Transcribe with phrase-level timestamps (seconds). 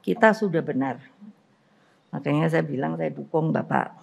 [0.00, 1.00] kita sudah benar.
[2.10, 3.94] Makanya saya bilang saya dukung Bapak.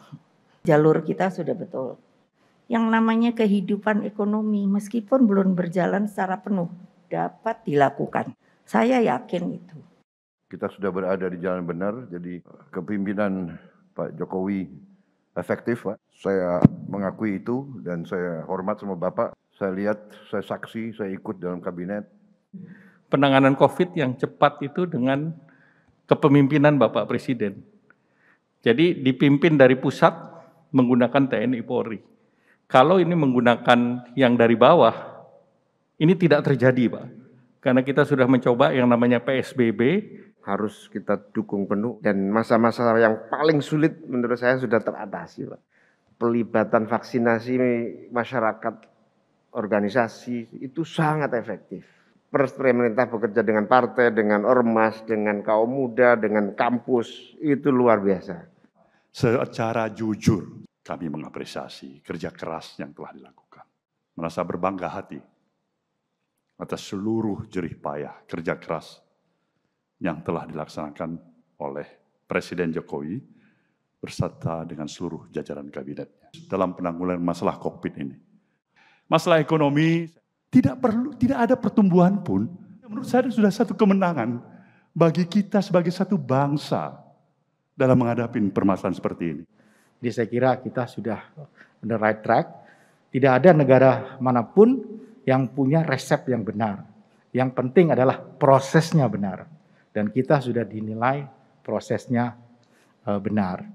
[0.64, 2.00] Jalur kita sudah betul.
[2.68, 6.68] Yang namanya kehidupan ekonomi meskipun belum berjalan secara penuh
[7.08, 8.36] dapat dilakukan.
[8.68, 9.78] Saya yakin itu.
[10.48, 12.40] Kita sudah berada di jalan benar, jadi
[12.72, 13.56] kepimpinan
[13.96, 14.68] Pak Jokowi
[15.36, 16.00] efektif, Pak.
[16.24, 19.36] Saya mengakui itu dan saya hormat sama Bapak.
[19.56, 22.08] Saya lihat, saya saksi, saya ikut dalam kabinet.
[23.08, 25.32] Penanganan COVID yang cepat itu dengan
[26.08, 27.62] kepemimpinan Bapak Presiden.
[28.64, 30.16] Jadi dipimpin dari pusat
[30.74, 32.00] menggunakan TNI Polri.
[32.68, 34.96] Kalau ini menggunakan yang dari bawah,
[36.00, 37.06] ini tidak terjadi Pak.
[37.64, 39.82] Karena kita sudah mencoba yang namanya PSBB.
[40.48, 45.62] Harus kita dukung penuh dan masa-masa yang paling sulit menurut saya sudah teratasi Pak.
[46.16, 47.54] Pelibatan vaksinasi
[48.16, 48.76] masyarakat
[49.52, 51.97] organisasi itu sangat efektif.
[52.28, 58.44] Pemerintah bekerja dengan partai, dengan ormas, dengan kaum muda, dengan kampus, itu luar biasa.
[59.16, 63.64] Secara jujur kami mengapresiasi kerja keras yang telah dilakukan.
[64.20, 65.20] Merasa berbangga hati
[66.58, 69.00] atas seluruh jerih payah kerja keras
[70.04, 71.16] yang telah dilaksanakan
[71.64, 71.88] oleh
[72.28, 73.24] Presiden Jokowi
[73.98, 78.18] berserta dengan seluruh jajaran kabinetnya dalam penanggulangan masalah COVID ini.
[79.08, 80.12] Masalah ekonomi
[80.48, 82.48] tidak perlu tidak ada pertumbuhan pun
[82.88, 84.40] menurut saya sudah satu kemenangan
[84.98, 86.98] bagi kita sebagai satu bangsa
[87.78, 89.44] dalam menghadapi permasalahan seperti ini.
[90.02, 91.22] Jadi saya kira kita sudah
[91.86, 92.66] on the right track.
[93.14, 94.82] Tidak ada negara mana pun
[95.30, 96.82] yang punya resep yang benar.
[97.30, 99.46] Yang penting adalah prosesnya benar.
[99.94, 101.30] Dan kita sudah dinilai
[101.62, 102.34] prosesnya
[103.06, 103.70] uh, benar.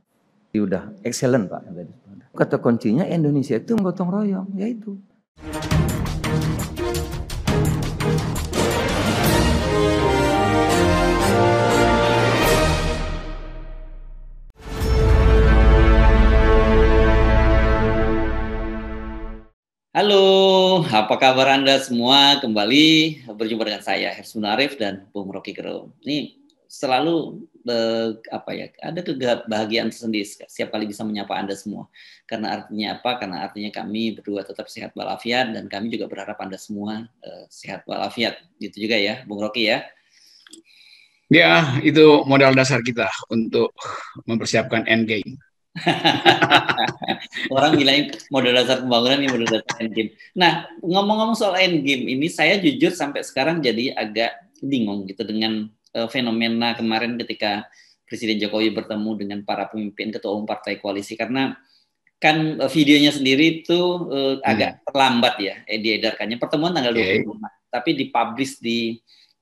[0.52, 1.62] Sudah excellent Pak.
[2.36, 5.00] Kata kuncinya Indonesia itu gotong royong, yaitu.
[21.02, 22.38] Apa kabar Anda semua?
[22.38, 25.90] Kembali berjumpa dengan saya Hersun Arif dan Bung Rocky Gerung.
[25.98, 26.38] Ini
[26.70, 28.70] selalu eh, apa ya?
[28.78, 31.90] Ada kebahagiaan sendiri setiap kali bisa menyapa Anda semua.
[32.22, 33.18] Karena artinya apa?
[33.18, 37.82] Karena artinya kami berdua tetap sehat walafiat dan kami juga berharap Anda semua eh, sehat
[37.90, 38.38] walafiat.
[38.62, 39.82] Gitu juga ya, Bung Rocky ya.
[41.34, 43.74] Ya, itu modal dasar kita untuk
[44.22, 45.34] mempersiapkan endgame.
[47.54, 50.12] Orang bilang modal dasar pembangunan ini modal dasar endgame.
[50.36, 56.08] Nah, ngomong-ngomong soal endgame ini, saya jujur sampai sekarang jadi agak bingung gitu dengan uh,
[56.08, 57.66] fenomena kemarin ketika
[58.06, 61.56] Presiden Jokowi bertemu dengan para pemimpin ketua umum partai koalisi karena
[62.22, 64.46] kan uh, videonya sendiri itu uh, hmm.
[64.46, 67.26] agak terlambat ya eh, diedarkannya pertemuan tanggal okay.
[67.26, 69.00] 25 tapi dipublish di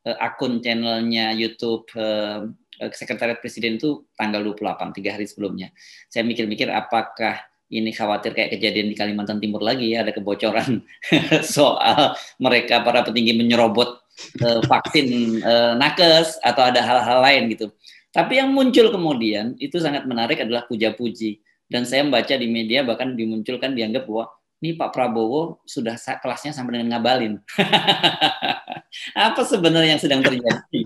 [0.09, 2.47] uh, akun channelnya YouTube uh,
[2.97, 5.69] sekretariat presiden itu tanggal 28, tiga hari sebelumnya.
[6.09, 7.37] Saya mikir-mikir apakah
[7.71, 10.83] ini khawatir kayak kejadian di Kalimantan Timur lagi ya, ada kebocoran
[11.55, 14.01] soal mereka para petinggi menyerobot
[14.43, 17.71] uh, vaksin uh, nakes atau ada hal-hal lain gitu.
[18.11, 21.39] Tapi yang muncul kemudian itu sangat menarik adalah puja-puji.
[21.71, 24.27] Dan saya membaca di media bahkan dimunculkan dianggap bahwa
[24.59, 27.39] ini Pak Prabowo sudah kelasnya sampai dengan ngabalin.
[29.15, 30.81] Apa sebenarnya yang sedang terjadi?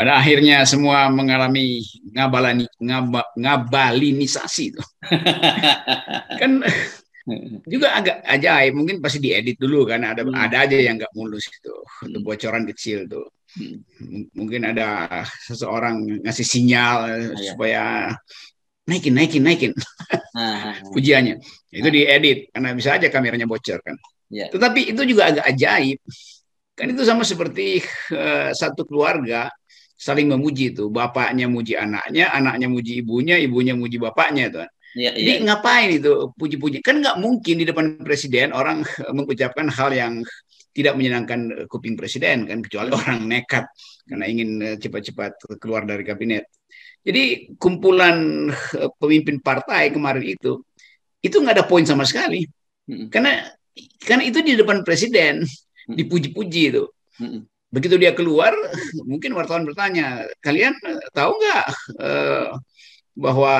[0.00, 1.84] Pada akhirnya semua mengalami
[2.16, 4.80] ngabalani ngaba, ngabalinisasi itu.
[6.40, 6.64] Kan
[7.68, 8.80] juga agak ajaib.
[8.80, 10.00] Mungkin pasti diedit dulu kan.
[10.00, 10.32] Ada hmm.
[10.32, 11.74] ada aja yang nggak mulus itu.
[12.08, 13.28] Untuk bocoran kecil tuh.
[13.50, 13.82] Hmm.
[14.30, 17.50] mungkin ada seseorang ngasih sinyal ah, ya.
[17.50, 17.82] supaya
[18.88, 19.72] naikin naikin naikin.
[20.32, 21.36] Ah, ah, pujiannya.
[21.68, 24.00] Itu diedit karena bisa aja kameranya bocor kan.
[24.30, 24.46] Ya.
[24.48, 25.98] tetapi itu juga agak ajaib.
[26.78, 27.84] Kan itu sama seperti
[28.14, 29.50] uh, satu keluarga
[30.00, 30.88] saling memuji itu.
[30.88, 34.64] Bapaknya muji anaknya anaknya muji ibunya ibunya muji bapaknya tuh
[34.96, 35.44] ya, jadi ya.
[35.46, 36.82] ngapain itu puji-puji?
[36.82, 38.82] Kan nggak mungkin di depan presiden orang
[39.16, 40.24] mengucapkan hal yang
[40.70, 43.66] tidak menyenangkan kuping presiden kan kecuali orang nekat
[44.06, 46.46] karena ingin eh, cepat-cepat keluar dari kabinet.
[47.04, 50.62] Jadi kumpulan eh, pemimpin partai kemarin itu
[51.20, 52.48] itu nggak ada poin sama sekali.
[53.12, 53.46] Karena
[54.02, 55.46] karena itu di depan presiden
[55.86, 56.84] dipuji-puji itu.
[57.70, 58.50] Begitu dia keluar,
[59.10, 61.66] mungkin wartawan bertanya, kalian eh, tahu nggak
[62.02, 62.48] eh,
[63.14, 63.54] bahwa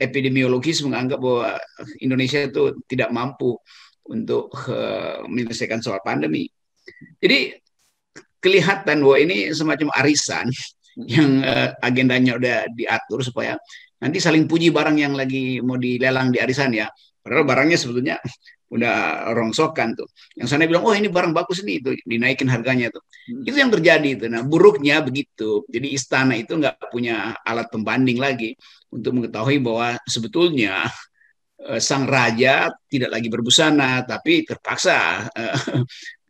[0.00, 1.56] epidemiologis menganggap bahwa
[2.00, 3.60] Indonesia itu tidak mampu
[4.08, 6.48] untuk eh, menyelesaikan soal pandemi.
[7.20, 7.54] Jadi
[8.40, 10.48] kelihatan bahwa ini semacam arisan
[11.14, 13.60] yang eh, agendanya udah diatur supaya
[14.00, 16.88] nanti saling puji barang yang lagi mau dilelang di arisan ya.
[17.20, 18.16] Padahal barangnya sebetulnya
[18.70, 20.08] udah rongsokan tuh.
[20.38, 23.02] Yang sana bilang, oh ini barang bagus nih, itu dinaikin harganya tuh.
[23.02, 23.42] Hmm.
[23.44, 24.24] Itu yang terjadi itu.
[24.30, 25.66] Nah buruknya begitu.
[25.66, 28.54] Jadi istana itu nggak punya alat pembanding lagi
[28.94, 30.86] untuk mengetahui bahwa sebetulnya
[31.60, 35.28] Eh, sang raja tidak lagi berbusana, tapi terpaksa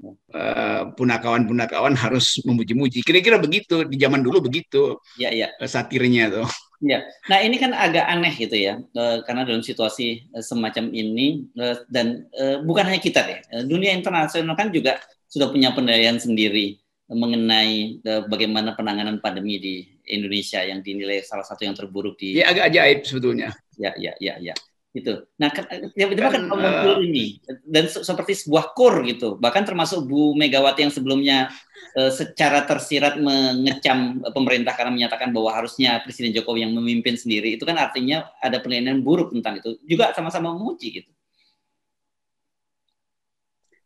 [0.01, 3.05] eh, eh, punakawan-punakawan harus memuji-muji.
[3.05, 4.97] Kira-kira begitu di zaman dulu begitu.
[5.21, 5.53] Ya, ya.
[5.63, 6.49] Satirnya tuh.
[6.81, 8.81] Ya, nah ini kan agak aneh gitu ya,
[9.29, 11.45] karena dalam situasi semacam ini
[11.93, 12.25] dan
[12.65, 13.37] bukan hanya kita deh,
[13.69, 14.97] dunia internasional kan juga
[15.29, 16.81] sudah punya penilaian sendiri
[17.13, 18.01] mengenai
[18.33, 19.75] bagaimana penanganan pandemi di
[20.09, 22.41] Indonesia yang dinilai salah satu yang terburuk di.
[22.41, 23.53] Ya agak ajaib sebetulnya.
[23.77, 24.57] Ya, ya, ya, ya
[24.91, 25.23] gitu.
[25.39, 29.39] Nah, kan, tiba-tiba kan, kan muncul uh, ini dan seperti sebuah kur gitu.
[29.39, 31.55] Bahkan termasuk Bu Megawati yang sebelumnya
[31.95, 37.55] uh, secara tersirat mengecam pemerintah karena menyatakan bahwa harusnya Presiden Jokowi yang memimpin sendiri.
[37.55, 39.79] Itu kan artinya ada penilaian buruk tentang itu.
[39.87, 41.11] Juga sama-sama memuji gitu.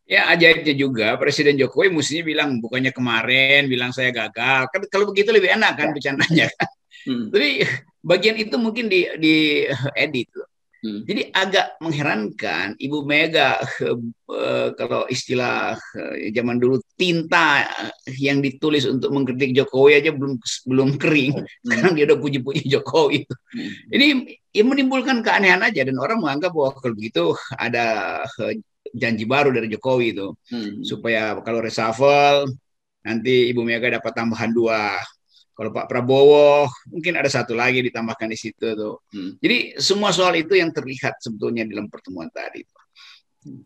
[0.04, 4.72] Ya ajaibnya juga Presiden Jokowi mestinya bilang bukannya kemarin bilang saya gagal.
[4.72, 5.92] Kan kalau begitu lebih enak kan ya.
[5.92, 6.68] bercandanya kan.
[7.04, 7.28] Hmm.
[7.28, 7.68] Tapi
[8.00, 10.53] bagian itu mungkin di di edit loh
[10.84, 11.00] Hmm.
[11.08, 17.64] Jadi agak mengherankan Ibu Mega uh, kalau istilah uh, zaman dulu tinta
[18.20, 20.36] yang ditulis untuk mengkritik Jokowi aja belum
[20.68, 21.40] belum kering.
[21.40, 21.48] Hmm.
[21.64, 23.24] Sekarang dia udah puji-puji Jokowi.
[23.24, 23.72] Hmm.
[23.96, 24.06] Ini
[24.52, 28.20] ya menimbulkan keanehan aja dan orang menganggap bahwa kalau begitu ada
[28.92, 30.84] janji baru dari Jokowi itu hmm.
[30.84, 32.44] supaya kalau reshuffle
[33.00, 35.00] nanti Ibu Mega dapat tambahan dua
[35.54, 39.06] kalau Pak Prabowo mungkin ada satu lagi ditambahkan di situ tuh.
[39.14, 39.38] Hmm.
[39.38, 42.66] Jadi semua soal itu yang terlihat sebetulnya dalam pertemuan tadi.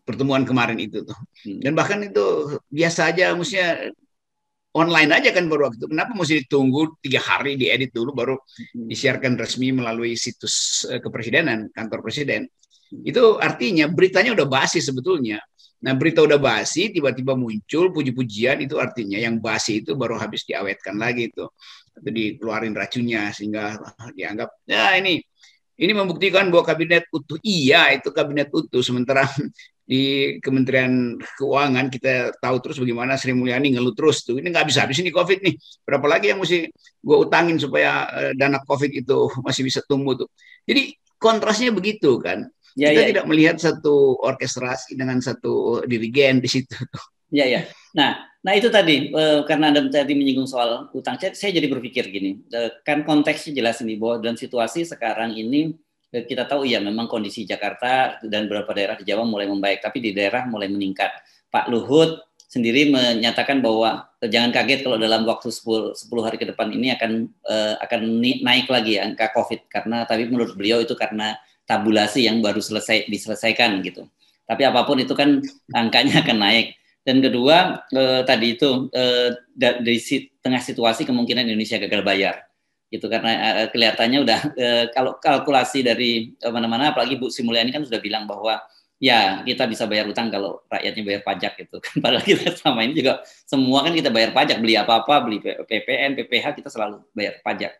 [0.05, 1.17] Pertemuan kemarin itu tuh.
[1.49, 1.59] Hmm.
[1.65, 3.89] Dan bahkan itu biasa aja maksudnya
[4.77, 5.89] online aja kan baru waktu itu.
[5.89, 8.85] Kenapa mesti ditunggu tiga hari diedit dulu baru hmm.
[8.85, 12.45] disiarkan resmi melalui situs uh, kepresidenan kantor presiden.
[12.93, 13.01] Hmm.
[13.01, 15.41] Itu artinya beritanya udah basi sebetulnya.
[15.79, 20.99] Nah berita udah basi tiba-tiba muncul puji-pujian itu artinya yang basi itu baru habis diawetkan
[20.99, 21.47] lagi itu.
[21.95, 23.79] Atau dikeluarin racunnya sehingga
[24.17, 25.23] dianggap ya ini
[25.79, 28.83] ini membuktikan bahwa kabinet utuh iya itu kabinet utuh.
[28.83, 29.23] Sementara
[29.89, 34.83] di Kementerian Keuangan kita tahu terus bagaimana Sri Mulyani ngeluh terus tuh ini nggak bisa
[34.83, 35.55] habis ini COVID nih.
[35.87, 36.67] Berapa lagi yang mesti
[36.99, 39.17] gue utangin supaya uh, dana COVID itu
[39.47, 40.29] masih bisa tumbuh tuh.
[40.67, 43.09] Jadi kontrasnya begitu kan Ya, kita ya.
[43.15, 46.77] tidak melihat satu orkestrasi dengan satu dirigen di situ.
[47.29, 47.61] Ya ya.
[47.93, 52.41] Nah, nah itu tadi eh, karena anda tadi menyinggung soal utang, saya jadi berpikir gini,
[52.49, 55.73] eh, kan konteksnya jelas ini bahwa dalam situasi sekarang ini
[56.09, 60.01] eh, kita tahu ya memang kondisi Jakarta dan beberapa daerah di Jawa mulai membaik, tapi
[60.01, 61.09] di daerah mulai meningkat.
[61.49, 62.17] Pak Luhut
[62.49, 67.29] sendiri menyatakan bahwa jangan kaget kalau dalam waktu 10, 10 hari ke depan ini akan
[67.77, 68.01] akan
[68.41, 71.37] naik lagi angka COVID karena tapi menurut beliau itu karena
[71.69, 74.09] tabulasi yang baru selesai diselesaikan gitu.
[74.49, 75.37] Tapi apa pun itu kan
[75.77, 76.73] angkanya akan naik.
[77.05, 82.35] Dan kedua eh, tadi itu eh, dari si, tengah situasi kemungkinan Indonesia gagal bayar
[82.89, 88.01] gitu karena eh, kelihatannya udah eh, kalau kalkulasi dari mana-mana apalagi Bu Simulyani kan sudah
[88.01, 88.57] bilang bahwa
[88.99, 93.23] ya kita bisa bayar utang kalau rakyatnya bayar pajak gitu padahal kita selama ini juga
[93.47, 97.79] semua kan kita bayar pajak beli apa-apa beli PPN PPH kita selalu bayar pajak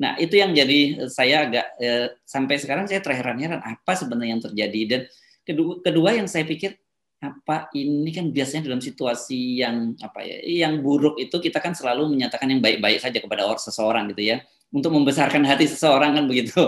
[0.00, 4.44] Nah, itu yang jadi eh, saya agak eh, sampai sekarang saya terheran-heran apa sebenarnya yang
[4.48, 4.80] terjadi.
[4.88, 5.00] Dan
[5.44, 6.80] kedua, kedua yang saya pikir
[7.20, 12.16] apa ini kan biasanya dalam situasi yang apa ya yang buruk itu kita kan selalu
[12.16, 14.40] menyatakan yang baik-baik saja kepada orang seseorang gitu ya.
[14.72, 16.62] Untuk membesarkan hati seseorang kan begitu.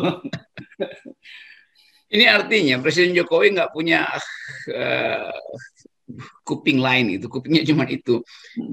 [2.14, 4.04] ini artinya Presiden Jokowi nggak punya
[4.68, 5.32] uh,
[6.44, 7.30] kuping lain itu.
[7.30, 8.20] Kupingnya cuma itu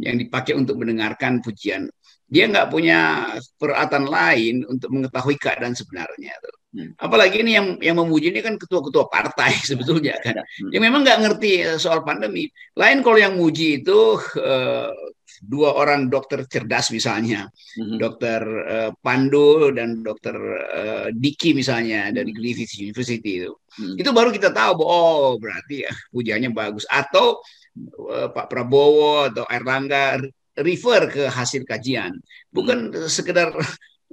[0.03, 1.87] yang dipakai untuk mendengarkan pujian
[2.29, 3.25] dia nggak punya
[3.57, 6.37] peralatan lain untuk mengetahui keadaan sebenarnya.
[6.69, 6.93] Hmm.
[7.01, 10.37] Apalagi ini yang yang memuji ini kan ketua-ketua partai sebetulnya kan.
[10.37, 10.69] Hmm.
[10.69, 12.45] Yang memang nggak ngerti eh, soal pandemi.
[12.77, 14.93] Lain kalau yang muji itu uh,
[15.41, 17.49] dua orang dokter cerdas misalnya,
[17.81, 17.97] hmm.
[17.97, 20.37] dokter uh, Pandu dan dokter
[20.69, 23.51] uh, Diki misalnya dari Griffith University itu.
[23.73, 23.97] Hmm.
[23.97, 26.85] Itu baru kita tahu bahwa oh berarti ya pujiannya bagus.
[26.85, 27.41] Atau
[28.09, 30.19] Pak Prabowo atau Erlangga
[30.61, 32.15] refer ke hasil kajian,
[32.51, 33.07] bukan hmm.
[33.09, 33.55] sekedar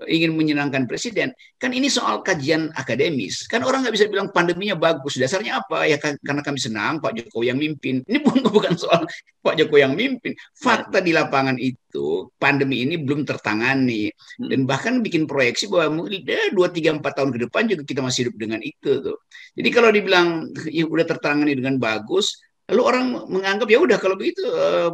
[0.04, 1.32] ingin menyenangkan presiden.
[1.56, 3.48] Kan ini soal kajian akademis.
[3.48, 5.16] Kan orang nggak bisa bilang pandeminya bagus.
[5.16, 5.88] Dasarnya apa?
[5.88, 8.04] Ya kan, karena kami senang Pak Jokowi yang mimpin.
[8.04, 9.08] Ini bukan bukan soal
[9.40, 10.36] Pak Jokowi yang mimpin.
[10.52, 14.48] Fakta di lapangan itu pandemi ini belum tertangani hmm.
[14.52, 18.28] dan bahkan bikin proyeksi bahwa eh, dua tiga empat tahun ke depan juga kita masih
[18.28, 19.16] hidup dengan itu tuh.
[19.56, 22.36] Jadi kalau dibilang ya udah tertangani dengan bagus,
[22.66, 24.90] lalu orang menganggap ya udah kalau begitu uh,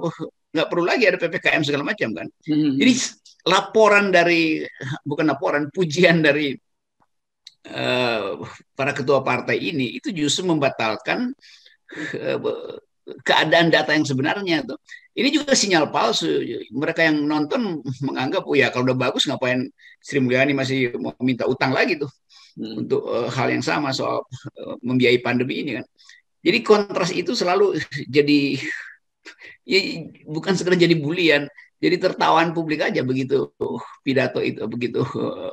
[0.53, 2.27] nggak perlu lagi ada ppkm segala macam kan.
[2.45, 2.77] Hmm.
[2.77, 2.93] Jadi
[3.49, 4.63] laporan dari
[5.03, 6.53] bukan laporan pujian dari
[7.73, 8.39] uh,
[8.77, 11.33] para ketua partai ini itu justru membatalkan
[12.15, 12.39] eh,
[13.27, 14.79] keadaan data yang sebenarnya tuh.
[15.13, 16.41] Ini juga sinyal palsu.
[16.73, 19.69] Mereka yang nonton menganggap, oh ya kalau udah bagus ngapain
[20.01, 22.09] Sri Mulyani masih mau minta utang lagi tuh
[22.57, 22.81] hmm.
[22.87, 24.25] untuk uh, hal yang sama soal
[24.61, 25.87] uh, membiayai pandemi ini kan.
[26.43, 27.79] Jadi kontras itu selalu
[28.11, 28.59] jadi
[29.63, 29.79] ya
[30.27, 31.47] bukan sekedar jadi bulian,
[31.79, 33.55] jadi tertawaan publik aja begitu
[34.03, 35.07] pidato itu, begitu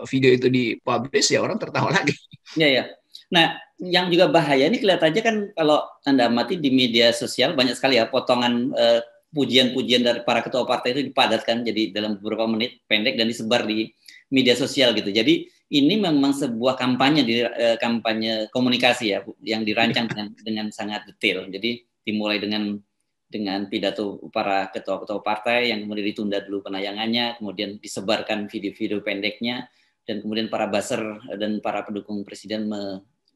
[0.10, 2.17] video itu dipublish ya orang tertawa lagi.
[2.58, 2.84] Iya ya.
[3.29, 8.01] Nah, yang juga bahaya ini kelihatannya kan kalau anda amati di media sosial banyak sekali
[8.01, 13.13] ya potongan uh, pujian-pujian dari para ketua partai itu dipadatkan jadi dalam beberapa menit pendek
[13.13, 13.93] dan disebar di
[14.34, 15.13] media sosial gitu.
[15.13, 21.05] Jadi ini memang sebuah kampanye di eh, kampanye komunikasi ya yang dirancang dengan dengan sangat
[21.05, 21.45] detail.
[21.45, 22.81] Jadi dimulai dengan
[23.29, 29.69] dengan pidato para ketua-ketua partai yang kemudian ditunda dulu penayangannya, kemudian disebarkan video-video pendeknya
[30.09, 32.65] dan kemudian para buzzer dan para pendukung presiden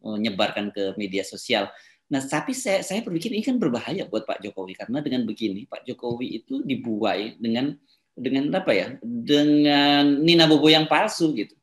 [0.02, 1.70] menyebarkan ke media sosial.
[2.10, 5.86] Nah, tapi saya saya berpikir ini kan berbahaya buat Pak Jokowi karena dengan begini Pak
[5.86, 7.78] Jokowi itu dibuai dengan
[8.18, 8.98] dengan apa ya?
[9.02, 11.54] Dengan Nina Bobo yang palsu gitu.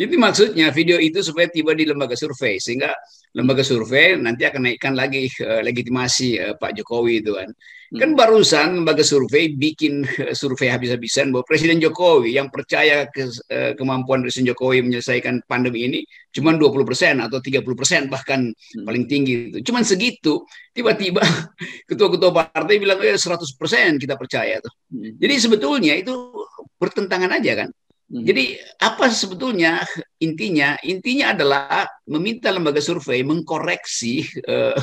[0.00, 2.88] Itu maksudnya video itu supaya tiba di lembaga survei sehingga
[3.36, 7.52] lembaga survei nanti akan naikkan lagi uh, legitimasi uh, Pak Jokowi itu kan.
[7.52, 7.98] Hmm.
[8.00, 13.76] Kan barusan lembaga survei bikin uh, survei habis-habisan bahwa Presiden Jokowi yang percaya ke, uh,
[13.76, 16.00] kemampuan Presiden Jokowi menyelesaikan pandemi ini
[16.32, 18.88] cuma 20% atau 30% bahkan hmm.
[18.88, 19.58] paling tinggi itu.
[19.68, 21.20] Cuman segitu, tiba-tiba
[21.92, 24.72] ketua-ketua partai bilang eh 100% kita percaya tuh.
[24.96, 25.20] Hmm.
[25.20, 26.32] Jadi sebetulnya itu
[26.80, 27.70] bertentangan aja kan.
[28.10, 28.26] Hmm.
[28.26, 29.86] Jadi apa sebetulnya
[30.18, 30.74] intinya?
[30.82, 34.74] Intinya adalah meminta lembaga survei mengkoreksi uh,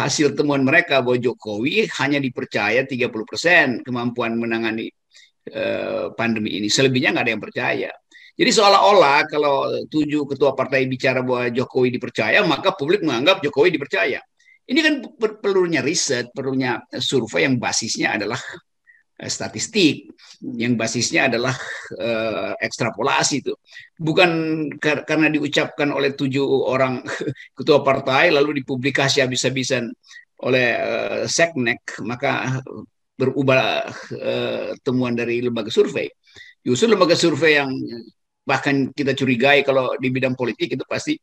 [0.00, 4.92] hasil temuan mereka bahwa Jokowi hanya dipercaya 30% kemampuan menangani
[5.56, 6.68] uh, pandemi ini.
[6.68, 7.90] Selebihnya nggak ada yang percaya.
[8.36, 14.20] Jadi seolah-olah kalau tujuh ketua partai bicara bahwa Jokowi dipercaya, maka publik menganggap Jokowi dipercaya.
[14.68, 14.94] Ini kan
[15.40, 18.36] perlunya riset, perlunya survei yang basisnya adalah
[19.24, 20.12] statistik
[20.44, 21.56] yang basisnya adalah
[21.96, 23.56] uh, ekstrapolasi itu.
[23.96, 24.30] Bukan
[24.76, 27.00] kar karena diucapkan oleh tujuh orang
[27.56, 29.88] ketua partai lalu dipublikasi habis-habisan
[30.44, 32.60] oleh uh, seknek maka
[33.16, 36.12] berubah uh, temuan dari lembaga survei.
[36.60, 37.72] Justru lembaga survei yang
[38.46, 41.16] bahkan kita curigai kalau di bidang politik itu pasti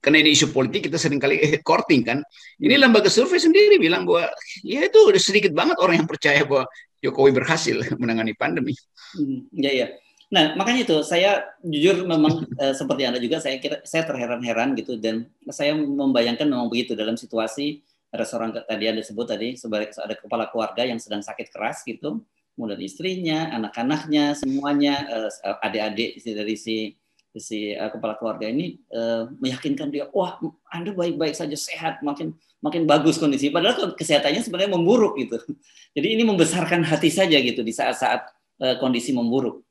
[0.00, 1.36] karena ini isu politik kita sering kali
[1.68, 2.18] courting kan.
[2.56, 4.32] Ini lembaga survei sendiri bilang bahwa
[4.64, 6.64] ya itu udah sedikit banget orang yang percaya bahwa
[7.04, 8.72] Jokowi berhasil menangani pandemi.
[9.16, 9.86] Hmm, ya ya.
[10.30, 14.96] Nah makanya itu saya jujur memang eh, seperti anda juga saya kira saya terheran-heran gitu
[14.96, 20.50] dan saya membayangkan memang begitu dalam situasi restoran tadi anda sebut tadi sebagai ada kepala
[20.50, 22.26] keluarga yang sedang sakit keras gitu,
[22.58, 25.30] kemudian istrinya, anak-anaknya, semuanya eh,
[25.62, 26.76] adik-adik dari si
[27.38, 32.90] si uh, kepala keluarga ini uh, meyakinkan dia, wah Anda baik-baik saja sehat, makin makin
[32.90, 33.54] bagus kondisi.
[33.54, 35.38] Padahal kesehatannya sebenarnya memburuk gitu.
[35.96, 38.20] Jadi ini membesarkan hati saja gitu di saat-saat
[38.66, 39.62] uh, kondisi memburuk.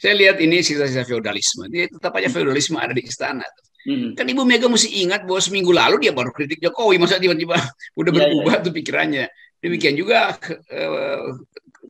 [0.00, 1.68] Saya lihat ini sisa-sisa feodalisme.
[1.68, 3.44] Dia tetap aja feodalisme ada di istana.
[3.84, 4.12] Hmm.
[4.16, 7.56] Kan Ibu Mega mesti ingat bahwa seminggu lalu dia baru kritik Jokowi, masa tiba-tiba
[8.00, 8.64] udah iya, iya, berubah ya, ya.
[8.64, 9.24] tuh pikirannya.
[9.60, 10.40] Demikian juga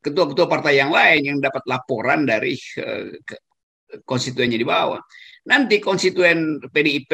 [0.01, 3.13] ketua-ketua partai yang lain yang dapat laporan dari uh,
[4.05, 5.01] konstituennya di bawah.
[5.49, 7.13] Nanti konstituen PDIP,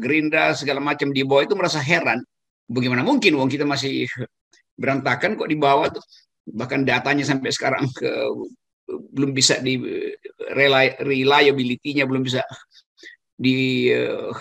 [0.00, 2.20] Gerindra, segala macam di bawah itu merasa heran.
[2.66, 4.08] Bagaimana mungkin uang kita masih
[4.74, 6.04] berantakan kok di bawah tuh.
[6.42, 8.10] Bahkan datanya sampai sekarang ke
[9.14, 9.78] belum bisa di
[11.06, 12.42] reliability-nya belum bisa
[13.38, 14.32] di uh,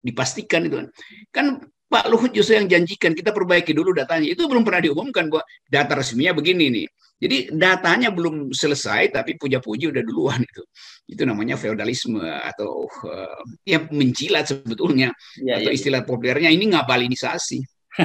[0.00, 0.88] dipastikan itu kan.
[1.34, 1.46] Kan
[1.92, 4.32] Pak Luhut justru yang janjikan kita perbaiki dulu datanya.
[4.32, 6.86] Itu belum pernah diumumkan bahwa data resminya begini nih.
[7.22, 10.64] Jadi datanya belum selesai tapi puja-puji udah duluan itu.
[11.06, 16.08] Itu namanya feodalisme atau uh, ya mencilat sebetulnya ya, atau ya, istilah ya.
[16.08, 17.62] populernya ini ngabalinisasi.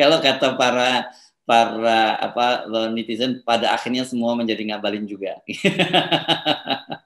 [0.00, 1.12] Kalau kata para
[1.46, 2.46] para apa
[2.90, 5.38] netizen pada akhirnya semua menjadi ngabalin juga.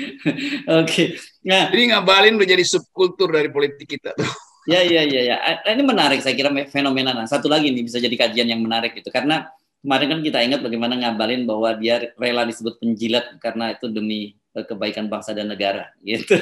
[0.82, 1.16] Oke.
[1.44, 4.28] Nah, jadi ngabalin udah jadi subkultur dari politik kita tuh.
[4.70, 5.36] Ya, ya, ya, ya.
[5.66, 7.10] Ini menarik saya kira fenomena.
[7.10, 9.50] Nah, satu lagi nih bisa jadi kajian yang menarik itu karena
[9.82, 14.64] kemarin kan kita ingat bagaimana ngabalin bahwa dia rela disebut penjilat karena itu demi eh,
[14.64, 16.38] kebaikan bangsa dan negara gitu.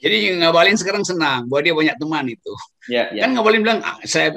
[0.00, 2.52] Jadi ngabalin sekarang senang bahwa dia banyak teman itu.
[2.88, 3.28] Ya, ya.
[3.28, 4.32] Kan ngabalin bilang ah, saya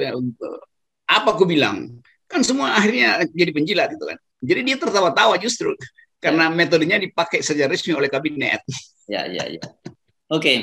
[1.07, 2.03] apa aku bilang?
[2.27, 4.19] Kan semua akhirnya jadi penjilat itu kan.
[4.41, 5.73] Jadi dia tertawa-tawa justru
[6.23, 8.61] karena metodenya dipakai secara resmi oleh kabinet.
[9.07, 9.61] Ya, ya, ya.
[10.27, 10.41] Oke.
[10.41, 10.57] Okay.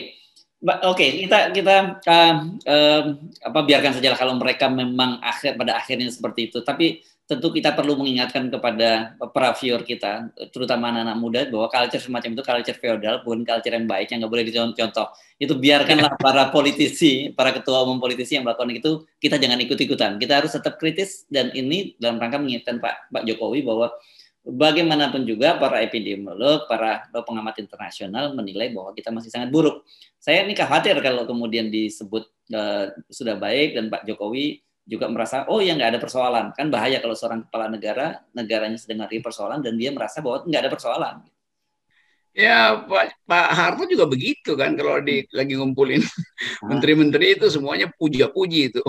[0.64, 3.02] Oke, okay, kita kita uh, uh,
[3.44, 6.64] apa biarkan saja kalau mereka memang akhir pada akhirnya seperti itu.
[6.64, 12.36] Tapi tentu kita perlu mengingatkan kepada para viewer kita, terutama anak-anak muda, bahwa culture semacam
[12.36, 15.08] itu culture feodal, bukan culture yang baik, yang nggak boleh dicontoh.
[15.40, 20.20] Itu biarkanlah para politisi, para ketua umum politisi yang melakukan itu, kita jangan ikut-ikutan.
[20.20, 23.88] Kita harus tetap kritis, dan ini dalam rangka mengingatkan Pak, Pak Jokowi bahwa
[24.44, 29.80] bagaimanapun juga para epidemiolog, para pengamat internasional menilai bahwa kita masih sangat buruk.
[30.20, 35.60] Saya ini khawatir kalau kemudian disebut uh, sudah baik dan Pak Jokowi juga merasa oh
[35.64, 36.52] ya nggak ada persoalan.
[36.56, 40.62] Kan bahaya kalau seorang kepala negara negaranya sedang menghadapi persoalan dan dia merasa bahwa nggak
[40.64, 41.16] ada persoalan
[42.34, 46.02] Ya Pak, Pak Harto juga begitu kan kalau di lagi ngumpulin
[46.66, 48.82] menteri-menteri itu semuanya puja-puji itu.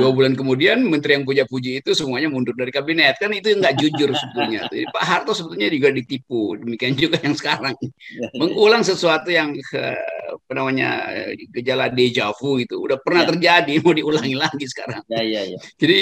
[0.00, 4.10] Dua bulan kemudian menteri yang puja-puji itu semuanya mundur dari kabinet kan itu nggak jujur
[4.20, 4.64] sebetulnya.
[4.72, 6.56] Jadi Pak Harto sebetulnya juga ditipu.
[6.56, 8.28] Demikian juga yang sekarang ya, ya.
[8.40, 10.00] mengulang sesuatu yang eh,
[10.32, 10.90] apa namanya
[11.52, 13.36] gejala deja vu itu udah pernah ya.
[13.36, 15.04] terjadi mau diulangi lagi sekarang.
[15.12, 15.58] Ya ya ya.
[15.76, 16.00] Jadi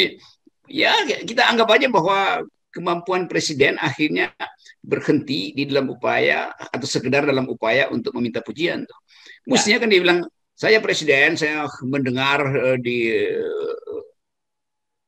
[0.71, 0.95] ya
[1.27, 4.35] kita anggap aja bahwa kemampuan presiden akhirnya
[4.83, 8.99] berhenti di dalam upaya atau sekedar dalam upaya untuk meminta pujian tuh.
[9.49, 9.83] Mestinya ya.
[9.83, 10.21] kan dia bilang
[10.55, 14.03] saya presiden, saya mendengar uh, di uh,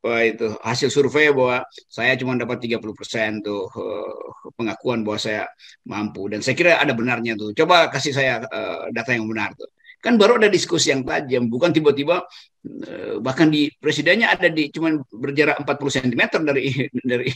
[0.06, 4.14] apa itu hasil survei bahwa saya cuma dapat 30% tuh uh,
[4.54, 5.50] pengakuan bahwa saya
[5.82, 7.50] mampu dan saya kira ada benarnya tuh.
[7.58, 9.66] Coba kasih saya uh, data yang benar tuh.
[10.00, 12.22] Kan baru ada diskusi yang tajam, bukan tiba-tiba
[12.64, 16.64] eh, bahkan di presidennya ada di cuman berjarak 40 cm dari
[17.16, 17.30] dari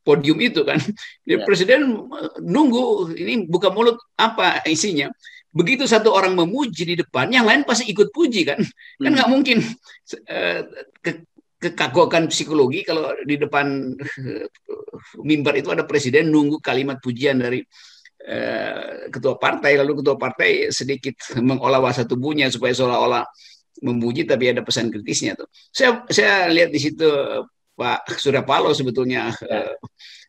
[0.00, 0.78] podium itu kan.
[1.26, 1.42] Ya.
[1.42, 5.10] Presiden eh, nunggu ini buka mulut apa isinya.
[5.54, 8.58] Begitu satu orang memuji di depan, yang lain pasti ikut puji kan.
[8.98, 9.14] Kan hmm.
[9.14, 9.62] nggak mungkin
[10.26, 10.60] uh,
[10.98, 11.22] ke,
[11.62, 13.94] kekagokan psikologi kalau di depan
[15.22, 17.70] mimbar itu ada presiden nunggu kalimat pujian dari Eh,
[19.12, 23.24] ketua partai lalu ketua partai sedikit mengolah bahasa tubuhnya supaya seolah-olah
[23.82, 25.48] memuji tapi ada pesan kritisnya tuh.
[25.68, 27.04] Saya saya lihat di situ
[27.74, 29.66] Pak Surya Paloh sebetulnya ya.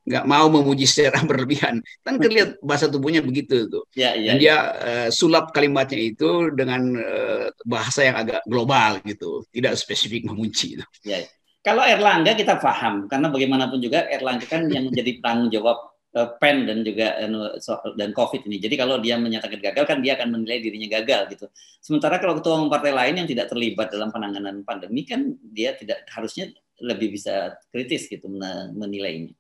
[0.06, 1.82] nggak mau memuji secara berlebihan.
[2.02, 3.86] Kan terlihat bahasa tubuhnya begitu tuh.
[3.94, 9.46] Ya, ya, Dan dia uh, sulap kalimatnya itu dengan uh, bahasa yang agak global gitu,
[9.54, 10.78] tidak spesifik memuji.
[10.78, 10.86] Gitu.
[11.06, 11.26] Ya.
[11.66, 16.64] Kalau Erlangga kita paham karena bagaimanapun juga Erlangga kan yang menjadi tanggung jawab Eh, pen
[16.64, 17.30] dan juga eh,
[18.00, 18.58] dan COVID ini.
[18.64, 21.46] Jadi kalau dia menyatakan gagal kan dia akan menilai dirinya gagal gitu.
[21.84, 26.08] Sementara kalau ketua umum partai lain yang tidak terlibat dalam penanganan pandemi kan dia tidak
[26.08, 28.28] harusnya lebih bisa kritis gitu
[28.76, 29.32] menilainya.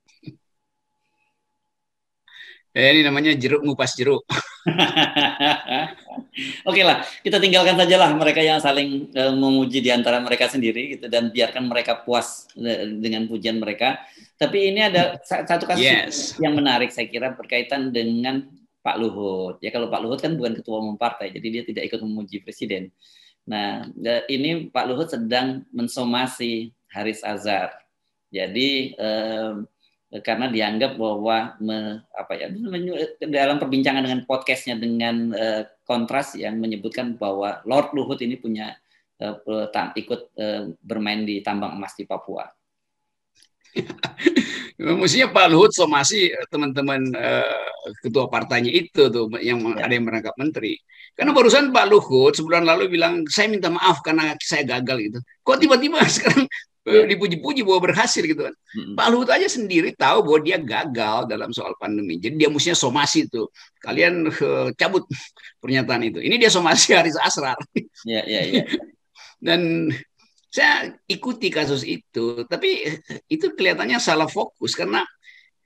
[2.75, 4.27] Eh, ini namanya jeruk ngupas jeruk.
[6.67, 11.07] Oke lah, kita tinggalkan sajalah mereka yang saling uh, memuji di antara mereka sendiri gitu
[11.07, 14.03] dan biarkan mereka puas uh, dengan pujian mereka.
[14.35, 16.35] Tapi ini ada satu kasus yes.
[16.43, 18.43] yang menarik saya kira berkaitan dengan
[18.83, 19.55] Pak Luhut.
[19.63, 22.91] Ya kalau Pak Luhut kan bukan ketua umum partai, jadi dia tidak ikut memuji presiden.
[23.47, 23.87] Nah,
[24.27, 27.71] ini Pak Luhut sedang mensomasi Haris Azhar.
[28.35, 29.53] Jadi eh,
[30.13, 32.47] karena dianggap bahwa me, apa ya
[33.25, 38.77] dalam perbincangan dengan podcastnya dengan uh, kontras yang menyebutkan bahwa Lord Luhut ini punya
[39.19, 42.45] uh, ikut uh, bermain di tambang emas di Papua.
[44.75, 47.67] Mestinya Pak Luhut somasi teman-teman uh,
[47.99, 49.89] ketua partainya itu tuh yang ya.
[49.89, 50.79] ada yang merangkap menteri.
[51.15, 55.19] Karena barusan Pak Luhut sebulan lalu bilang saya minta maaf karena saya gagal gitu.
[55.43, 58.53] Kok tiba-tiba sekarang Eh, dipuji-puji bahwa berhasil gitu kan.
[58.53, 58.93] Hmm.
[58.93, 62.21] Pak Luhut aja sendiri tahu bahwa dia gagal dalam soal pandemi.
[62.21, 63.49] Jadi dia mestinya somasi itu.
[63.81, 65.09] Kalian uh, cabut
[65.57, 66.21] pernyataan itu.
[66.21, 67.57] Ini dia somasi Haris Asrar.
[68.05, 68.63] Iya, iya, iya.
[69.45, 69.89] Dan
[70.53, 72.87] saya ikuti kasus itu, tapi
[73.27, 75.03] itu kelihatannya salah fokus karena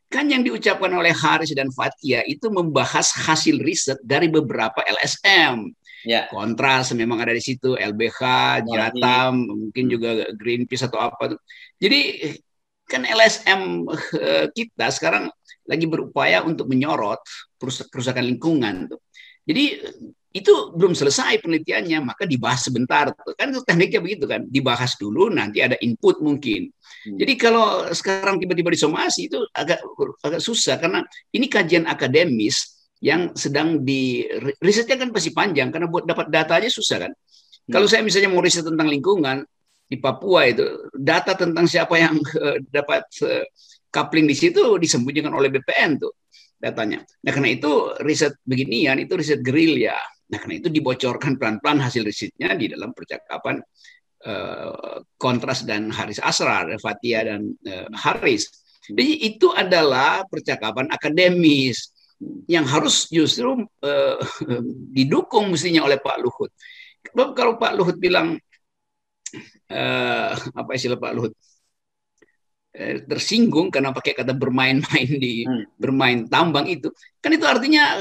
[0.09, 5.69] kan yang diucapkan oleh Haris dan Fatia itu membahas hasil riset dari beberapa LSM
[6.07, 6.31] Ya.
[6.31, 8.21] Kontras memang ada di situ, LBH,
[8.63, 9.91] Jiratam, mungkin hmm.
[9.91, 11.35] juga Greenpeace atau apa.
[11.79, 11.99] Jadi
[12.89, 13.85] kan LSM
[14.17, 15.29] eh, kita sekarang
[15.69, 17.21] lagi berupaya untuk menyorot
[17.91, 18.89] kerusakan lingkungan.
[19.45, 19.63] Jadi
[20.29, 23.09] itu belum selesai penelitiannya, maka dibahas sebentar.
[23.33, 26.69] Kan itu tekniknya begitu kan, dibahas dulu, nanti ada input mungkin.
[27.05, 27.17] Hmm.
[27.17, 29.81] Jadi kalau sekarang tiba-tiba disomasi itu agak
[30.21, 31.01] agak susah karena
[31.33, 34.27] ini kajian akademis yang sedang di
[34.59, 37.11] risetnya kan pasti panjang karena buat dapat data aja susah kan.
[37.15, 37.71] Hmm.
[37.71, 39.43] Kalau saya misalnya mau riset tentang lingkungan
[39.89, 43.45] di Papua itu data tentang siapa yang uh, dapat uh,
[43.89, 46.13] coupling di situ disembunyikan oleh BPN tuh
[46.59, 47.01] datanya.
[47.23, 47.71] Nah karena itu
[48.03, 49.95] riset beginian itu riset gerilya.
[50.29, 53.63] Nah karena itu dibocorkan pelan-pelan hasil risetnya di dalam percakapan
[54.27, 58.45] uh, Kontras dan Haris Asrar, Fatia dan uh, Haris.
[58.91, 61.95] Jadi itu adalah percakapan akademis
[62.47, 64.17] yang harus justru uh,
[64.95, 66.51] didukung mestinya oleh Pak Luhut.
[67.15, 68.35] Kalau Pak Luhut bilang
[69.71, 71.33] uh, apa istilah Pak Luhut?
[72.73, 75.43] eh, tersinggung karena pakai kata bermain-main di
[75.75, 77.97] bermain tambang itu, kan itu artinya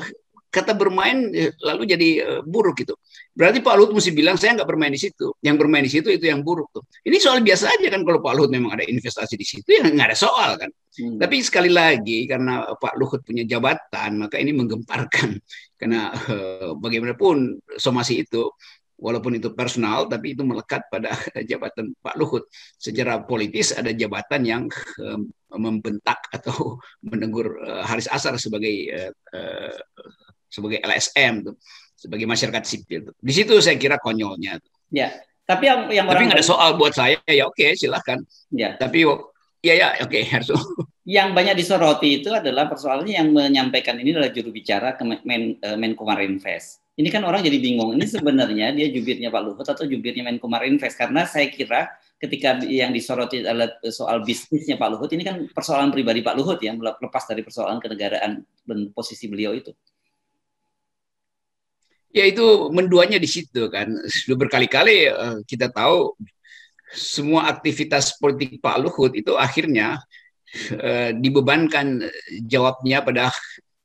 [0.48, 2.96] kata bermain eh, lalu jadi eh, buruk gitu.
[3.36, 5.30] Berarti Pak Luhut mesti bilang saya nggak bermain di situ.
[5.44, 6.82] Yang bermain di situ itu yang buruk tuh.
[7.04, 10.08] Ini soal biasa aja kan kalau Pak Luhut memang ada investasi di situ ya nggak
[10.10, 10.70] ada soal kan.
[10.98, 11.20] Hmm.
[11.20, 15.38] Tapi sekali lagi karena Pak Luhut punya jabatan maka ini menggemparkan
[15.80, 18.50] karena eh, bagaimanapun somasi itu
[18.98, 21.14] walaupun itu personal tapi itu melekat pada
[21.50, 22.50] jabatan Pak Luhut.
[22.74, 24.62] Secara politis ada jabatan yang
[24.98, 25.20] eh,
[25.54, 28.74] membentak atau menegur eh, Haris Asar sebagai
[30.48, 31.56] sebagai LSM tuh
[31.98, 33.10] sebagai masyarakat sipil.
[33.18, 34.62] Di situ saya kira konyolnya.
[34.94, 38.22] Ya, tapi yang yang tapi nggak ada soal buat saya ya oke silahkan.
[38.54, 38.78] Ya.
[38.78, 39.02] Tapi
[39.64, 40.54] ya ya oke harus.
[41.08, 46.04] Yang banyak disoroti itu adalah persoalannya yang menyampaikan ini adalah juru bicara Men, eh, Menko
[46.06, 46.84] Marinvest.
[46.98, 47.96] Ini kan orang jadi bingung.
[47.96, 52.90] Ini sebenarnya dia jubirnya Pak Luhut atau jubirnya Menko Marinvest karena saya kira ketika yang
[52.90, 57.46] disoroti adalah soal bisnisnya Pak Luhut ini kan persoalan pribadi Pak Luhut ya lepas dari
[57.46, 59.70] persoalan kenegaraan dan posisi beliau itu
[62.12, 63.88] ya itu menduanya di situ kan.
[64.08, 66.16] Sudah berkali-kali eh, kita tahu
[66.92, 70.00] semua aktivitas politik Pak Luhut itu akhirnya
[70.72, 72.00] uh, dibebankan
[72.48, 73.28] jawabnya pada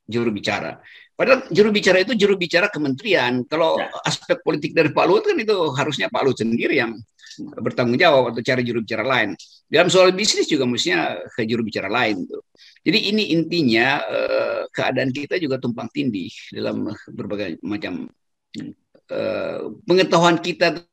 [0.08, 0.80] juru bicara.
[1.14, 3.46] Padahal juru bicara itu juru bicara kementerian.
[3.46, 3.86] Kalau ya.
[4.02, 6.96] aspek politik dari Pak Luhut kan itu harusnya Pak Luhut sendiri yang
[7.38, 9.38] bertanggung jawab atau cari juru bicara lain.
[9.68, 12.42] Dalam soal bisnis juga mestinya ke juru bicara lain tuh.
[12.84, 18.12] Jadi ini intinya uh, keadaan kita juga tumpang tindih dalam berbagai macam
[19.08, 20.84] uh, pengetahuan kita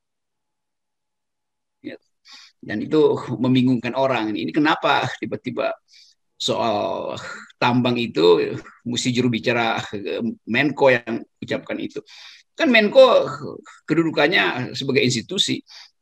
[2.61, 4.37] dan itu membingungkan orang.
[4.37, 5.73] Ini kenapa tiba-tiba
[6.37, 7.17] soal
[7.57, 9.81] tambang itu mesti juru bicara
[10.45, 11.99] Menko yang ucapkan itu.
[12.53, 13.25] Kan Menko
[13.89, 15.61] kedudukannya sebagai institusi.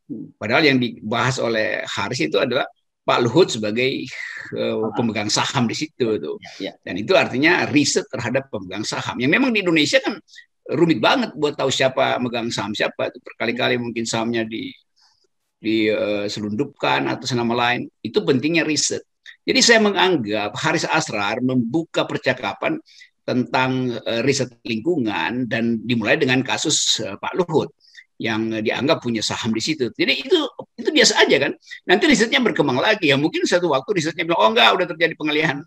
[0.10, 2.66] Padahal yang dibahas oleh Haris itu adalah
[3.10, 4.06] Pak Luhut sebagai
[4.54, 6.38] uh, pemegang saham di situ tuh.
[6.62, 6.74] Ya, ya.
[6.86, 9.18] Dan itu artinya riset terhadap pemegang saham.
[9.18, 10.22] Yang memang di Indonesia kan
[10.78, 13.10] rumit banget buat tahu siapa megang saham siapa.
[13.10, 14.70] Itu berkali-kali mungkin sahamnya di
[15.58, 17.90] diselundupkan uh, atau senama lain.
[18.06, 19.02] Itu pentingnya riset.
[19.42, 22.78] Jadi saya menganggap Haris Asrar membuka percakapan
[23.26, 27.74] tentang uh, riset lingkungan dan dimulai dengan kasus uh, Pak Luhut
[28.20, 29.88] yang dianggap punya saham di situ.
[29.96, 30.40] Jadi itu
[30.76, 31.52] itu biasa aja kan.
[31.88, 33.16] Nanti risetnya berkembang lagi ya.
[33.16, 35.64] Mungkin satu waktu risetnya bilang oh enggak udah terjadi pengalihan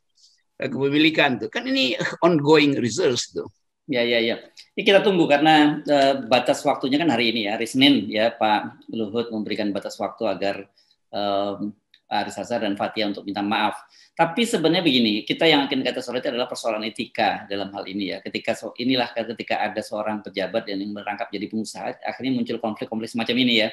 [0.60, 1.48] kepemilikan tuh.
[1.48, 3.48] Kan ini ongoing research tuh.
[3.88, 4.36] Ya ya ya.
[4.76, 8.88] Ini kita tunggu karena uh, batas waktunya kan hari ini ya, hari Senin ya Pak
[8.92, 10.56] Luhut memberikan batas waktu agar
[11.10, 11.74] um,
[12.12, 13.80] Aris Hazar dan Fatia untuk minta maaf.
[14.12, 18.12] Tapi sebenarnya begini, kita yang akan kata sore itu adalah persoalan etika dalam hal ini
[18.12, 18.20] ya.
[18.20, 23.36] Ketika so, inilah ketika ada seorang pejabat yang merangkap jadi pengusaha, akhirnya muncul konflik-konflik semacam
[23.40, 23.68] ini ya.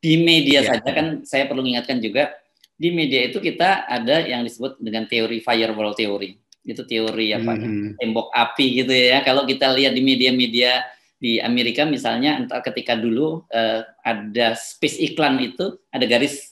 [0.00, 0.68] Di media ya.
[0.74, 2.32] saja kan saya perlu ingatkan juga
[2.72, 6.40] di media itu kita ada yang disebut dengan teori firewall teori.
[6.64, 7.52] Itu teori apa?
[7.52, 8.00] Mm-hmm.
[8.00, 9.20] Tembok api gitu ya.
[9.20, 10.88] Kalau kita lihat di media-media
[11.20, 16.51] di Amerika misalnya entar ketika dulu uh, ada space iklan itu ada garis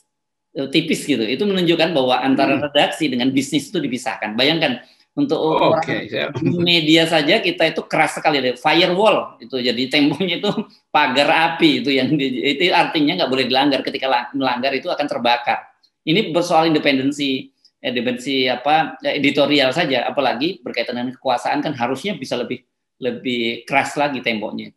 [0.51, 1.23] tipis gitu.
[1.23, 2.63] Itu menunjukkan bahwa antara hmm.
[2.67, 4.35] redaksi dengan bisnis itu dipisahkan.
[4.35, 6.07] Bayangkan untuk oh, okay.
[6.39, 8.55] media saja kita itu keras sekali deh.
[8.55, 10.51] Firewall itu jadi temboknya itu
[10.95, 13.79] pagar api itu yang di, itu artinya nggak boleh dilanggar.
[13.83, 15.67] Ketika melanggar itu akan terbakar.
[16.01, 17.51] Ini bersoal independensi
[17.83, 20.07] independensi apa editorial saja.
[20.07, 22.63] Apalagi berkaitan dengan kekuasaan kan harusnya bisa lebih
[23.01, 24.71] lebih keras lagi temboknya.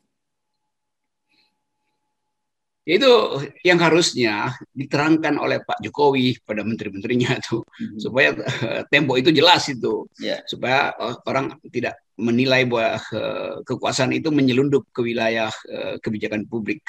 [2.85, 7.97] Itu yang harusnya diterangkan oleh Pak Jokowi pada menteri-menterinya tuh hmm.
[7.97, 10.45] supaya uh, tempo itu jelas itu yeah.
[10.45, 16.85] supaya uh, orang tidak menilai bahwa uh, kekuasaan itu menyelundup ke wilayah uh, kebijakan publik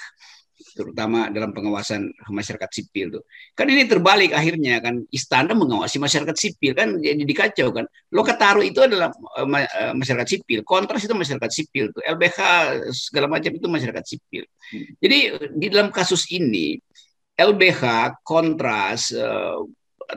[0.76, 3.24] terutama dalam pengawasan masyarakat sipil tuh.
[3.56, 7.86] Kan ini terbalik akhirnya kan istana mengawasi masyarakat sipil kan jadi dikacau kan.
[8.12, 9.48] Lokataru itu adalah uh,
[9.96, 12.02] masyarakat sipil, kontras itu masyarakat sipil tuh.
[12.04, 12.40] LBH
[12.92, 14.44] segala macam itu masyarakat sipil.
[15.00, 15.18] Jadi
[15.56, 16.80] di dalam kasus ini
[17.36, 19.60] LBH, kontras, uh,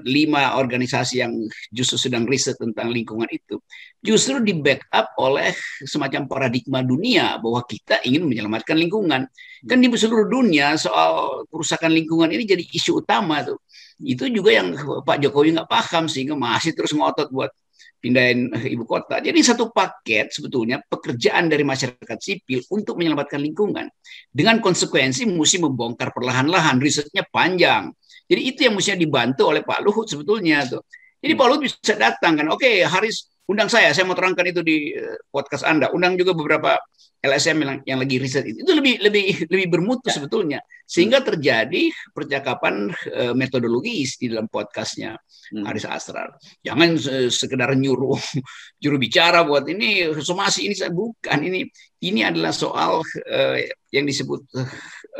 [0.04, 1.32] lima organisasi yang
[1.72, 3.58] justru sedang riset tentang lingkungan itu
[3.98, 5.50] justru di backup oleh
[5.82, 9.26] semacam paradigma dunia bahwa kita ingin menyelamatkan lingkungan.
[9.66, 13.58] Kan di seluruh dunia soal kerusakan lingkungan ini jadi isu utama tuh.
[13.98, 17.50] Itu juga yang Pak Jokowi nggak paham sehingga masih terus ngotot buat
[17.98, 19.18] pindahin ibu kota.
[19.18, 23.90] Jadi satu paket sebetulnya pekerjaan dari masyarakat sipil untuk menyelamatkan lingkungan.
[24.30, 27.90] Dengan konsekuensi mesti membongkar perlahan-lahan, risetnya panjang.
[28.28, 30.84] Jadi itu yang mestinya dibantu oleh Pak Luhut sebetulnya tuh.
[31.18, 34.60] Jadi Pak Luhut bisa datang kan, oke okay, Haris undang saya, saya mau terangkan itu
[34.60, 35.88] di eh, podcast Anda.
[35.90, 36.76] Undang juga beberapa
[37.18, 38.62] LSM yang, yang lagi riset itu.
[38.62, 40.14] Itu lebih lebih lebih bermutu ya.
[40.20, 40.60] sebetulnya.
[40.88, 45.18] Sehingga terjadi percakapan uh, metodologis di dalam podcastnya
[45.52, 45.64] hmm.
[45.66, 46.32] Haris Astral.
[46.64, 46.96] Jangan
[47.28, 48.16] sekedar nyuruh
[48.82, 51.66] juru bicara buat ini somasi ini saya bukan ini
[52.04, 53.56] ini adalah soal uh,
[53.92, 54.48] yang disebut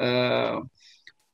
[0.00, 0.62] uh,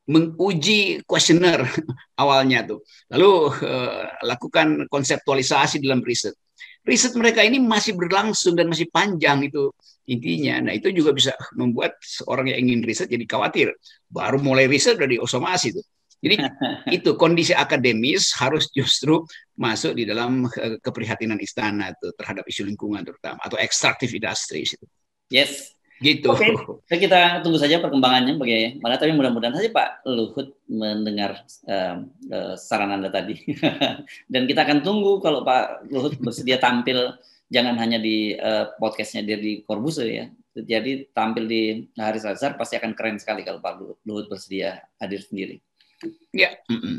[0.05, 1.65] menguji kuesioner
[2.23, 2.81] awalnya tuh.
[3.13, 3.31] Lalu
[3.65, 6.37] uh, lakukan konseptualisasi dalam riset.
[6.85, 9.73] Riset mereka ini masih berlangsung dan masih panjang itu
[10.05, 10.69] intinya.
[10.69, 13.73] Nah itu juga bisa membuat seorang yang ingin riset jadi khawatir.
[14.05, 15.83] Baru mulai riset dari osomasi itu.
[16.21, 16.37] Jadi
[17.01, 19.25] itu kondisi akademis harus justru
[19.57, 24.87] masuk di dalam eh, keprihatinan istana tuh terhadap isu lingkungan terutama atau extractive industries itu.
[25.33, 25.73] Yes,
[26.05, 26.29] Gitu.
[26.29, 26.53] Oke,
[26.85, 27.01] okay.
[27.01, 29.01] kita tunggu saja perkembangannya bagaimana.
[29.01, 33.41] Tapi mudah-mudahan saja Pak Luhut mendengar uh, uh, saran Anda tadi.
[34.33, 37.17] Dan kita akan tunggu kalau Pak Luhut bersedia tampil,
[37.49, 40.27] jangan hanya di uh, podcastnya dia di Corbusier ya.
[40.55, 41.63] Jadi tampil di
[41.97, 45.57] Haris Azhar pasti akan keren sekali kalau Pak Luhut bersedia hadir sendiri.
[46.37, 46.53] Ya.
[46.69, 46.99] Mm -mm.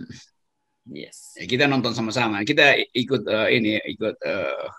[0.86, 1.38] Yes.
[1.38, 2.42] Ya, kita nonton sama-sama.
[2.42, 4.70] Kita ikut uh, ini ikut uh,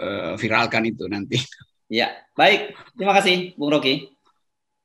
[0.00, 1.36] uh, viralkan itu nanti.
[1.92, 2.72] Ya, baik.
[2.96, 4.08] Terima kasih, Bung Rocky.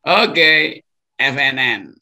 [0.04, 0.62] Oke, okay.
[1.16, 1.96] FNN.